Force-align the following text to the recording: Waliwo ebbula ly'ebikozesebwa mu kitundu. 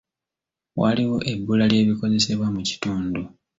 Waliwo 0.81 1.17
ebbula 1.31 1.65
ly'ebikozesebwa 1.71 2.47
mu 2.55 2.61
kitundu. 2.69 3.21